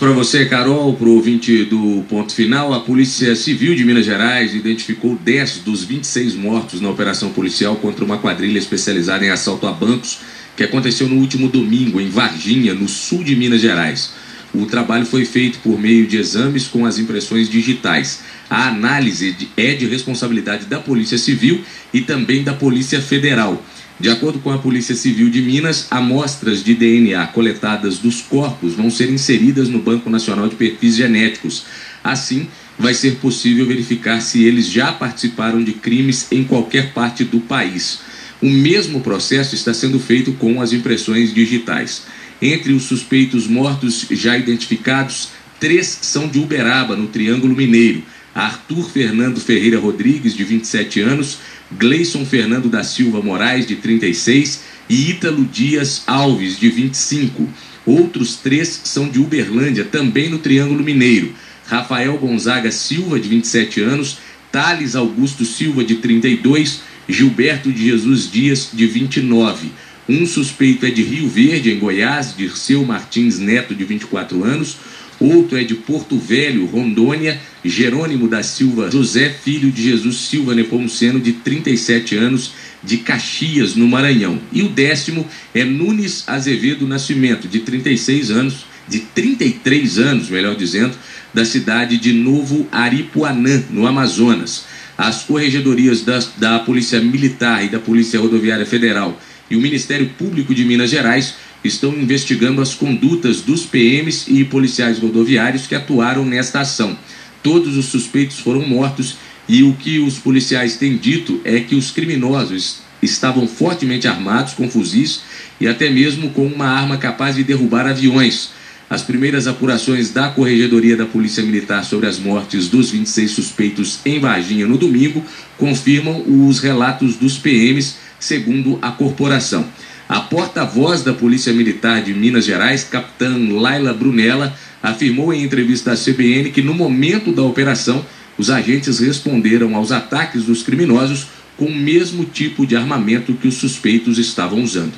Para 0.00 0.12
você, 0.12 0.46
Carol, 0.46 0.94
para 0.94 1.06
o 1.06 1.16
ouvinte 1.16 1.62
do 1.64 2.02
ponto 2.08 2.32
final, 2.32 2.72
a 2.72 2.80
Polícia 2.80 3.36
Civil 3.36 3.74
de 3.74 3.84
Minas 3.84 4.06
Gerais 4.06 4.54
identificou 4.54 5.14
10 5.14 5.58
dos 5.58 5.84
26 5.84 6.36
mortos 6.36 6.80
na 6.80 6.88
operação 6.88 7.28
policial 7.28 7.76
contra 7.76 8.02
uma 8.02 8.16
quadrilha 8.16 8.58
especializada 8.58 9.26
em 9.26 9.28
assalto 9.28 9.66
a 9.66 9.72
bancos 9.72 10.20
que 10.56 10.64
aconteceu 10.64 11.06
no 11.06 11.16
último 11.16 11.50
domingo 11.50 12.00
em 12.00 12.08
Varginha, 12.08 12.72
no 12.72 12.88
sul 12.88 13.22
de 13.22 13.36
Minas 13.36 13.60
Gerais. 13.60 14.14
O 14.54 14.64
trabalho 14.64 15.04
foi 15.04 15.26
feito 15.26 15.58
por 15.58 15.78
meio 15.78 16.06
de 16.06 16.16
exames 16.16 16.66
com 16.66 16.86
as 16.86 16.98
impressões 16.98 17.46
digitais. 17.46 18.22
A 18.48 18.68
análise 18.68 19.36
é 19.54 19.74
de 19.74 19.84
responsabilidade 19.84 20.64
da 20.64 20.78
Polícia 20.78 21.18
Civil 21.18 21.62
e 21.92 22.00
também 22.00 22.42
da 22.42 22.54
Polícia 22.54 23.02
Federal. 23.02 23.62
De 24.00 24.08
acordo 24.08 24.38
com 24.38 24.50
a 24.50 24.56
Polícia 24.56 24.94
Civil 24.94 25.28
de 25.28 25.42
Minas, 25.42 25.86
amostras 25.90 26.64
de 26.64 26.74
DNA 26.74 27.26
coletadas 27.26 27.98
dos 27.98 28.22
corpos 28.22 28.72
vão 28.72 28.90
ser 28.90 29.10
inseridas 29.10 29.68
no 29.68 29.78
Banco 29.78 30.08
Nacional 30.08 30.48
de 30.48 30.56
Perfis 30.56 30.96
Genéticos. 30.96 31.66
Assim, 32.02 32.48
vai 32.78 32.94
ser 32.94 33.16
possível 33.16 33.66
verificar 33.66 34.22
se 34.22 34.42
eles 34.42 34.70
já 34.70 34.90
participaram 34.90 35.62
de 35.62 35.74
crimes 35.74 36.28
em 36.32 36.42
qualquer 36.42 36.94
parte 36.94 37.24
do 37.24 37.40
país. 37.40 38.00
O 38.40 38.48
mesmo 38.48 39.02
processo 39.02 39.54
está 39.54 39.74
sendo 39.74 40.00
feito 40.00 40.32
com 40.32 40.62
as 40.62 40.72
impressões 40.72 41.34
digitais. 41.34 42.04
Entre 42.40 42.72
os 42.72 42.84
suspeitos 42.84 43.46
mortos 43.46 44.06
já 44.12 44.34
identificados, 44.34 45.28
três 45.60 45.98
são 46.00 46.26
de 46.26 46.38
Uberaba, 46.38 46.96
no 46.96 47.08
Triângulo 47.08 47.54
Mineiro. 47.54 48.02
Arthur 48.34 48.88
Fernando 48.90 49.40
Ferreira 49.40 49.78
Rodrigues, 49.78 50.34
de 50.34 50.44
27 50.44 51.00
anos, 51.00 51.38
Gleison 51.72 52.24
Fernando 52.24 52.68
da 52.68 52.84
Silva 52.84 53.20
Moraes, 53.20 53.66
de 53.66 53.76
36, 53.76 54.62
e 54.88 55.10
Ítalo 55.10 55.44
Dias 55.44 56.02
Alves, 56.06 56.58
de 56.58 56.68
25. 56.68 57.48
Outros 57.86 58.36
três 58.36 58.80
são 58.84 59.08
de 59.08 59.18
Uberlândia, 59.18 59.84
também 59.84 60.28
no 60.28 60.38
Triângulo 60.38 60.84
Mineiro. 60.84 61.32
Rafael 61.66 62.16
Gonzaga 62.18 62.70
Silva, 62.70 63.18
de 63.18 63.28
27 63.28 63.80
anos, 63.80 64.18
Thales 64.50 64.96
Augusto 64.96 65.44
Silva, 65.44 65.84
de 65.84 65.96
32, 65.96 66.82
Gilberto 67.08 67.72
de 67.72 67.86
Jesus 67.86 68.30
Dias, 68.30 68.70
de 68.72 68.86
29. 68.86 69.70
Um 70.08 70.26
suspeito 70.26 70.84
é 70.86 70.90
de 70.90 71.02
Rio 71.02 71.28
Verde, 71.28 71.70
em 71.70 71.78
Goiás, 71.78 72.34
Dirceu 72.36 72.84
Martins 72.84 73.38
Neto, 73.38 73.74
de 73.74 73.84
24 73.84 74.42
anos. 74.42 74.76
Outro 75.20 75.58
é 75.58 75.62
de 75.62 75.74
Porto 75.74 76.18
Velho, 76.18 76.64
Rondônia, 76.64 77.38
Jerônimo 77.62 78.26
da 78.26 78.42
Silva 78.42 78.90
José, 78.90 79.28
filho 79.28 79.70
de 79.70 79.82
Jesus 79.82 80.16
Silva 80.16 80.54
Nepomuceno, 80.54 81.20
de 81.20 81.34
37 81.34 82.16
anos, 82.16 82.52
de 82.82 82.96
Caxias, 82.96 83.74
no 83.74 83.86
Maranhão. 83.86 84.40
E 84.50 84.62
o 84.62 84.68
décimo 84.70 85.28
é 85.54 85.62
Nunes 85.62 86.24
Azevedo 86.26 86.88
Nascimento, 86.88 87.46
de 87.46 87.60
36 87.60 88.30
anos, 88.30 88.64
de 88.88 89.00
33 89.00 89.98
anos, 89.98 90.30
melhor 90.30 90.56
dizendo, 90.56 90.94
da 91.34 91.44
cidade 91.44 91.98
de 91.98 92.14
Novo 92.14 92.66
Aripuanã, 92.72 93.62
no 93.68 93.86
Amazonas. 93.86 94.64
As 94.96 95.22
corregedorias 95.24 96.00
da, 96.02 96.18
da 96.38 96.58
Polícia 96.60 96.98
Militar 96.98 97.62
e 97.62 97.68
da 97.68 97.78
Polícia 97.78 98.18
Rodoviária 98.18 98.64
Federal 98.64 99.20
e 99.50 99.56
o 99.56 99.60
Ministério 99.60 100.08
Público 100.18 100.54
de 100.54 100.64
Minas 100.64 100.90
Gerais 100.90 101.34
estão 101.64 101.92
investigando 101.92 102.60
as 102.60 102.74
condutas 102.74 103.40
dos 103.40 103.64
PMs 103.64 104.26
e 104.28 104.44
policiais 104.44 104.98
rodoviários 104.98 105.66
que 105.66 105.74
atuaram 105.74 106.24
nesta 106.24 106.60
ação. 106.60 106.96
Todos 107.42 107.76
os 107.76 107.86
suspeitos 107.86 108.38
foram 108.38 108.66
mortos 108.66 109.16
e 109.48 109.62
o 109.62 109.74
que 109.74 109.98
os 109.98 110.18
policiais 110.18 110.76
têm 110.76 110.96
dito 110.96 111.40
é 111.44 111.60
que 111.60 111.74
os 111.74 111.90
criminosos 111.90 112.82
estavam 113.02 113.46
fortemente 113.46 114.06
armados 114.06 114.54
com 114.54 114.70
fuzis 114.70 115.22
e 115.60 115.66
até 115.66 115.90
mesmo 115.90 116.30
com 116.30 116.46
uma 116.46 116.66
arma 116.66 116.96
capaz 116.96 117.36
de 117.36 117.44
derrubar 117.44 117.86
aviões. 117.86 118.50
As 118.88 119.02
primeiras 119.02 119.46
apurações 119.46 120.10
da 120.10 120.28
Corregedoria 120.30 120.96
da 120.96 121.06
Polícia 121.06 121.42
Militar 121.42 121.84
sobre 121.84 122.08
as 122.08 122.18
mortes 122.18 122.68
dos 122.68 122.90
26 122.90 123.30
suspeitos 123.30 124.00
em 124.04 124.18
Varginha 124.18 124.66
no 124.66 124.76
domingo 124.76 125.24
confirmam 125.56 126.24
os 126.26 126.58
relatos 126.58 127.14
dos 127.14 127.38
PMs, 127.38 127.96
segundo 128.18 128.78
a 128.82 128.90
corporação. 128.90 129.64
A 130.10 130.18
porta-voz 130.18 131.04
da 131.04 131.14
Polícia 131.14 131.52
Militar 131.52 132.02
de 132.02 132.12
Minas 132.12 132.44
Gerais, 132.44 132.82
capitã 132.82 133.32
Laila 133.48 133.94
Brunella, 133.94 134.52
afirmou 134.82 135.32
em 135.32 135.44
entrevista 135.44 135.92
à 135.92 135.94
CBN 135.94 136.50
que 136.50 136.60
no 136.60 136.74
momento 136.74 137.30
da 137.30 137.44
operação, 137.44 138.04
os 138.36 138.50
agentes 138.50 138.98
responderam 138.98 139.76
aos 139.76 139.92
ataques 139.92 140.42
dos 140.42 140.64
criminosos 140.64 141.28
com 141.56 141.66
o 141.66 141.72
mesmo 141.72 142.24
tipo 142.24 142.66
de 142.66 142.74
armamento 142.74 143.34
que 143.34 143.46
os 143.46 143.54
suspeitos 143.54 144.18
estavam 144.18 144.60
usando. 144.60 144.94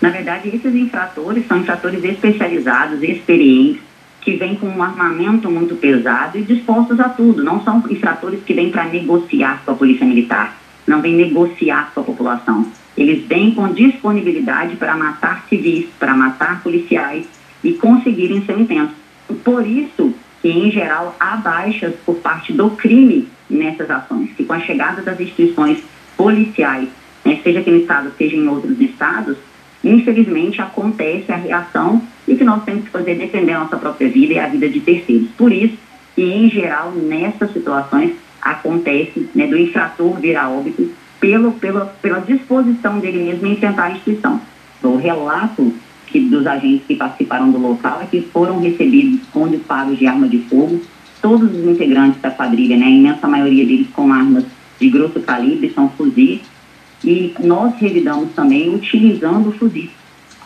Na 0.00 0.08
verdade, 0.08 0.48
esses 0.48 0.74
infratores 0.74 1.46
são 1.46 1.58
infratores 1.60 2.02
especializados, 2.02 3.02
experientes, 3.02 3.82
que 4.22 4.36
vêm 4.36 4.54
com 4.54 4.68
um 4.68 4.82
armamento 4.82 5.50
muito 5.50 5.74
pesado 5.74 6.38
e 6.38 6.42
dispostos 6.42 6.98
a 6.98 7.10
tudo. 7.10 7.44
Não 7.44 7.62
são 7.62 7.84
infratores 7.90 8.40
que 8.42 8.54
vêm 8.54 8.70
para 8.70 8.86
negociar 8.86 9.62
com 9.66 9.72
a 9.72 9.74
Polícia 9.74 10.06
Militar, 10.06 10.58
não 10.86 11.02
vêm 11.02 11.14
negociar 11.14 11.92
com 11.94 12.00
a 12.00 12.04
população. 12.04 12.79
Eles 13.10 13.26
vêm 13.26 13.50
com 13.50 13.72
disponibilidade 13.72 14.76
para 14.76 14.96
matar 14.96 15.44
civis, 15.48 15.86
para 15.98 16.14
matar 16.14 16.62
policiais 16.62 17.26
e 17.62 17.72
conseguirem 17.72 18.44
seu 18.46 18.60
intento. 18.60 18.94
Por 19.42 19.66
isso 19.66 20.14
que, 20.40 20.48
em 20.48 20.70
geral, 20.70 21.16
há 21.18 21.36
baixas 21.36 21.92
por 22.06 22.14
parte 22.18 22.52
do 22.52 22.70
crime 22.70 23.26
nessas 23.48 23.90
ações, 23.90 24.30
que 24.36 24.44
com 24.44 24.52
a 24.52 24.60
chegada 24.60 25.02
das 25.02 25.18
instituições 25.18 25.82
policiais, 26.16 26.88
né, 27.24 27.40
seja 27.42 27.58
aqui 27.58 27.72
no 27.72 27.78
Estado, 27.78 28.12
seja 28.16 28.36
em 28.36 28.46
outros 28.46 28.80
estados, 28.80 29.36
infelizmente 29.82 30.62
acontece 30.62 31.32
a 31.32 31.36
reação 31.36 32.00
e 32.28 32.36
que 32.36 32.44
nós 32.44 32.62
temos 32.62 32.84
que 32.84 32.90
fazer 32.90 33.16
defender 33.16 33.54
a 33.54 33.60
nossa 33.60 33.76
própria 33.76 34.08
vida 34.08 34.34
e 34.34 34.38
a 34.38 34.46
vida 34.46 34.68
de 34.68 34.78
terceiros. 34.78 35.28
Por 35.36 35.52
isso 35.52 35.76
que, 36.14 36.22
em 36.22 36.48
geral, 36.48 36.92
nessas 36.92 37.52
situações, 37.52 38.12
acontece 38.40 39.28
né, 39.34 39.48
do 39.48 39.58
infrator 39.58 40.20
vir 40.20 40.36
a 40.36 40.48
óbito 40.48 40.90
pelo, 41.20 41.52
pela, 41.52 41.86
pela 42.00 42.20
disposição 42.20 42.98
dele 42.98 43.24
mesmo 43.24 43.46
em 43.46 43.52
enfrentar 43.52 43.84
a 43.84 43.90
instituição. 43.92 44.40
O 44.82 44.96
relato 44.96 45.72
que, 46.06 46.18
dos 46.18 46.46
agentes 46.46 46.86
que 46.86 46.96
participaram 46.96 47.50
do 47.50 47.58
local 47.58 48.00
é 48.02 48.06
que 48.06 48.22
foram 48.22 48.60
recebidos 48.60 49.20
com 49.32 49.46
disparos 49.46 49.98
de 49.98 50.06
arma 50.06 50.26
de 50.26 50.38
fogo, 50.38 50.80
todos 51.20 51.54
os 51.54 51.68
integrantes 51.68 52.20
da 52.20 52.30
quadrilha, 52.30 52.76
né, 52.76 52.86
a 52.86 52.90
imensa 52.90 53.28
maioria 53.28 53.64
deles 53.66 53.88
com 53.94 54.10
armas 54.10 54.44
de 54.80 54.88
grosso 54.88 55.20
calibre, 55.20 55.70
são 55.74 55.90
fuzis, 55.90 56.40
e 57.04 57.34
nós 57.40 57.74
revidamos 57.76 58.30
também 58.34 58.74
utilizando 58.74 59.50
o 59.50 59.52
fuzis. 59.52 59.90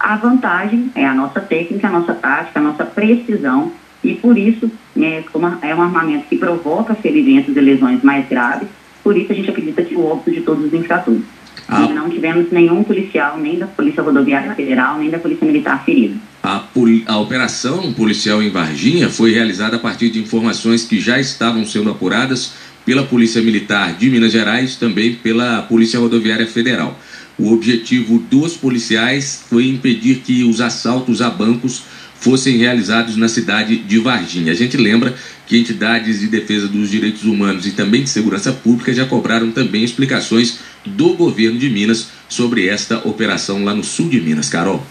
A 0.00 0.16
vantagem 0.16 0.90
é 0.94 1.06
a 1.06 1.14
nossa 1.14 1.40
técnica, 1.40 1.86
a 1.86 1.90
nossa 1.90 2.14
tática, 2.14 2.58
a 2.58 2.62
nossa 2.62 2.84
precisão, 2.84 3.70
e 4.02 4.14
por 4.14 4.36
isso 4.36 4.70
né, 4.96 5.22
é 5.62 5.74
um 5.74 5.82
armamento 5.82 6.26
que 6.28 6.36
provoca 6.36 6.94
ferimentos 6.94 7.56
e 7.56 7.60
lesões 7.60 8.02
mais 8.02 8.26
graves, 8.28 8.68
por 9.02 9.16
isso 9.16 9.32
a 9.32 9.34
gente 9.34 9.50
acredita 9.50 9.82
que 9.82 9.94
o 9.94 10.04
óbito 10.04 10.30
de 10.30 10.40
todos 10.40 10.64
os 10.64 10.72
infratores. 10.72 11.22
Ah. 11.68 11.88
Não 11.88 12.10
tivemos 12.10 12.50
nenhum 12.50 12.82
policial, 12.82 13.38
nem 13.38 13.58
da 13.58 13.66
Polícia 13.66 14.02
Rodoviária 14.02 14.54
Federal, 14.54 14.98
nem 14.98 15.10
da 15.10 15.18
Polícia 15.18 15.46
Militar 15.46 15.84
ferido. 15.84 16.16
A, 16.42 16.64
a, 17.06 17.18
operação 17.18 17.92
policial 17.92 18.42
em 18.42 18.50
Varginha 18.50 19.08
foi 19.08 19.32
realizada 19.32 19.76
a 19.76 19.78
partir 19.78 20.10
de 20.10 20.18
informações 20.18 20.84
que 20.84 21.00
já 21.00 21.20
estavam 21.20 21.64
sendo 21.64 21.90
apuradas 21.90 22.54
pela 22.84 23.04
Polícia 23.04 23.40
Militar 23.40 23.94
de 23.94 24.10
Minas 24.10 24.32
Gerais, 24.32 24.76
também 24.76 25.14
pela 25.14 25.62
Polícia 25.62 26.00
Rodoviária 26.00 26.46
Federal. 26.46 26.98
O 27.42 27.52
objetivo 27.52 28.20
dos 28.30 28.56
policiais 28.56 29.42
foi 29.50 29.66
impedir 29.66 30.22
que 30.24 30.44
os 30.44 30.60
assaltos 30.60 31.20
a 31.20 31.28
bancos 31.28 31.82
fossem 32.20 32.56
realizados 32.56 33.16
na 33.16 33.28
cidade 33.28 33.78
de 33.78 33.98
Varginha. 33.98 34.52
A 34.52 34.54
gente 34.54 34.76
lembra 34.76 35.12
que 35.44 35.58
entidades 35.58 36.20
de 36.20 36.28
defesa 36.28 36.68
dos 36.68 36.88
direitos 36.88 37.24
humanos 37.24 37.66
e 37.66 37.72
também 37.72 38.04
de 38.04 38.10
segurança 38.10 38.52
pública 38.52 38.94
já 38.94 39.04
cobraram 39.06 39.50
também 39.50 39.82
explicações 39.82 40.60
do 40.86 41.14
governo 41.14 41.58
de 41.58 41.68
Minas 41.68 42.10
sobre 42.28 42.68
esta 42.68 42.98
operação 43.08 43.64
lá 43.64 43.74
no 43.74 43.82
sul 43.82 44.08
de 44.08 44.20
Minas. 44.20 44.48
Carol. 44.48 44.86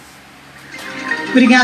Obrigada. 1.29 1.55